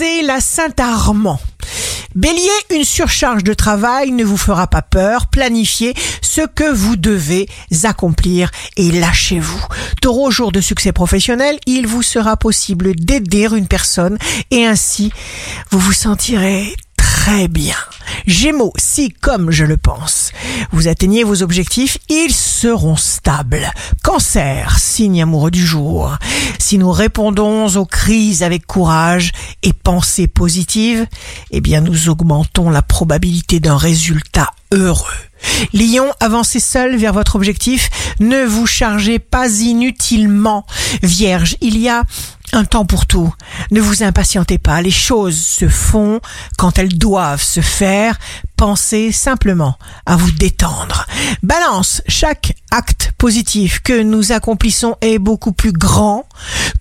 c'est 0.00 0.22
la 0.22 0.40
Saint-Armand. 0.40 1.38
Bélier, 2.14 2.48
une 2.70 2.84
surcharge 2.84 3.44
de 3.44 3.52
travail 3.52 4.12
ne 4.12 4.24
vous 4.24 4.38
fera 4.38 4.66
pas 4.66 4.80
peur. 4.80 5.26
Planifiez 5.26 5.92
ce 6.22 6.40
que 6.40 6.72
vous 6.72 6.96
devez 6.96 7.50
accomplir 7.82 8.50
et 8.78 8.92
lâchez-vous. 8.92 9.62
Taureau, 10.00 10.30
jour 10.30 10.52
de 10.52 10.62
succès 10.62 10.92
professionnel, 10.92 11.58
il 11.66 11.86
vous 11.86 12.02
sera 12.02 12.38
possible 12.38 12.94
d'aider 12.94 13.48
une 13.54 13.68
personne 13.68 14.16
et 14.50 14.64
ainsi 14.64 15.12
vous 15.70 15.80
vous 15.80 15.92
sentirez 15.92 16.74
très 16.96 17.48
bien. 17.48 17.76
Gémeaux, 18.26 18.72
si, 18.76 19.10
comme 19.10 19.50
je 19.50 19.64
le 19.64 19.76
pense, 19.76 20.32
vous 20.72 20.88
atteignez 20.88 21.24
vos 21.24 21.42
objectifs, 21.42 21.98
ils 22.08 22.32
seront 22.32 22.96
stables. 22.96 23.70
Cancer, 24.02 24.78
signe 24.78 25.22
amoureux 25.22 25.50
du 25.50 25.64
jour. 25.64 26.16
Si 26.58 26.78
nous 26.78 26.90
répondons 26.90 27.66
aux 27.76 27.84
crises 27.84 28.42
avec 28.42 28.66
courage 28.66 29.32
et 29.62 29.72
pensée 29.72 30.26
positive, 30.26 31.06
eh 31.50 31.60
bien 31.60 31.80
nous 31.80 32.08
augmentons 32.08 32.70
la 32.70 32.82
probabilité 32.82 33.60
d'un 33.60 33.76
résultat 33.76 34.50
heureux. 34.72 35.06
Lion, 35.72 36.10
avancez 36.20 36.60
seul 36.60 36.96
vers 36.96 37.12
votre 37.12 37.36
objectif, 37.36 37.88
ne 38.20 38.44
vous 38.44 38.66
chargez 38.66 39.18
pas 39.18 39.48
inutilement. 39.48 40.66
Vierge, 41.02 41.56
il 41.60 41.78
y 41.78 41.88
a 41.88 42.04
un 42.52 42.64
temps 42.64 42.84
pour 42.84 43.06
tout. 43.06 43.32
Ne 43.70 43.80
vous 43.80 44.02
impatientez 44.02 44.58
pas, 44.58 44.82
les 44.82 44.90
choses 44.90 45.38
se 45.38 45.68
font 45.68 46.20
quand 46.58 46.78
elles 46.78 46.98
doivent 46.98 47.42
se 47.42 47.60
faire. 47.60 48.18
Pensez 48.56 49.12
simplement 49.12 49.78
à 50.06 50.16
vous 50.16 50.30
détendre. 50.32 51.06
Balance, 51.42 52.02
chaque 52.06 52.54
acte 52.70 53.12
positif 53.18 53.80
que 53.80 54.02
nous 54.02 54.32
accomplissons 54.32 54.96
est 55.00 55.18
beaucoup 55.18 55.52
plus 55.52 55.72
grand 55.72 56.26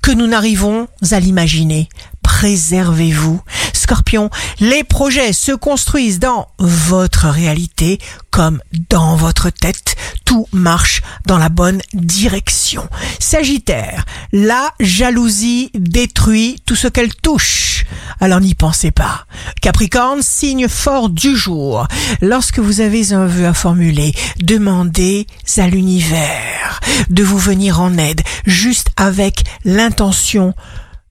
que 0.01 0.11
nous 0.11 0.27
n'arrivons 0.27 0.87
à 1.11 1.19
l'imaginer. 1.19 1.89
Préservez-vous. 2.21 3.41
Scorpion, 3.89 4.29
les 4.59 4.83
projets 4.83 5.33
se 5.33 5.51
construisent 5.51 6.19
dans 6.19 6.47
votre 6.59 7.27
réalité 7.27 7.97
comme 8.29 8.61
dans 8.91 9.15
votre 9.15 9.49
tête. 9.49 9.95
Tout 10.25 10.47
marche 10.53 11.01
dans 11.25 11.39
la 11.39 11.49
bonne 11.49 11.81
direction. 11.95 12.87
Sagittaire, 13.17 14.05
la 14.31 14.75
jalousie 14.79 15.71
détruit 15.73 16.61
tout 16.67 16.75
ce 16.75 16.87
qu'elle 16.87 17.15
touche. 17.15 17.85
Alors 18.19 18.41
n'y 18.41 18.53
pensez 18.53 18.91
pas. 18.91 19.25
Capricorne, 19.59 20.21
signe 20.21 20.67
fort 20.67 21.09
du 21.09 21.35
jour. 21.35 21.87
Lorsque 22.21 22.59
vous 22.59 22.81
avez 22.81 23.13
un 23.13 23.25
vœu 23.25 23.47
à 23.47 23.55
formuler, 23.55 24.13
demandez 24.39 25.25
à 25.57 25.67
l'univers 25.67 26.79
de 27.09 27.23
vous 27.23 27.39
venir 27.39 27.81
en 27.81 27.97
aide 27.97 28.21
juste 28.45 28.89
avec 28.97 29.45
l'intention 29.65 30.53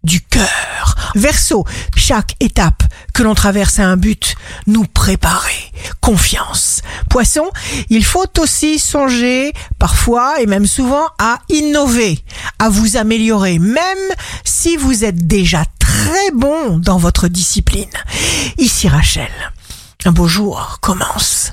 du 0.05 0.21
cœur. 0.21 1.13
Verseau, 1.15 1.65
chaque 1.97 2.35
étape 2.41 2.83
que 3.15 3.23
l'on 3.23 3.35
traverse 3.35 3.79
à 3.79 3.87
un 3.87 3.97
but, 3.97 4.37
nous 4.67 4.85
préparer. 4.85 5.73
Confiance. 6.01 6.83
Poisson, 7.11 7.49
il 7.91 8.05
faut 8.05 8.27
aussi 8.39 8.79
songer 8.79 9.53
parfois 9.79 10.41
et 10.41 10.47
même 10.47 10.67
souvent 10.67 11.07
à 11.19 11.41
innover, 11.49 12.19
à 12.59 12.69
vous 12.69 12.97
améliorer, 12.97 13.59
même 13.59 13.99
si 14.45 14.77
vous 14.77 15.05
êtes 15.05 15.27
déjà 15.27 15.65
très 15.79 16.31
bon 16.33 16.79
dans 16.79 16.99
votre 16.99 17.29
discipline. 17.29 17.91
Ici 18.59 18.89
Rachel. 18.89 19.31
Un 20.05 20.13
beau 20.13 20.29
jour 20.29 20.79
commence 20.81 21.53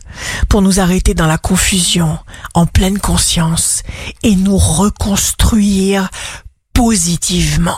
pour 0.50 0.62
nous 0.62 0.80
arrêter 0.80 1.16
dans 1.16 1.26
la 1.26 1.40
confusion, 1.40 2.20
en 2.54 2.68
pleine 2.68 3.00
conscience, 3.00 3.82
et 4.22 4.36
nous 4.36 4.58
reconstruire 4.58 6.10
positivement. 6.72 7.74